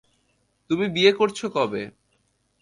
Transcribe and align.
তুমি 0.69 0.85
বিয়ে 0.89 1.11
করছো 1.11 1.45
কবে? 1.49 1.83